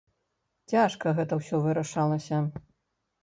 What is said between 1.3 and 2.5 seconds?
ўсё вырашалася.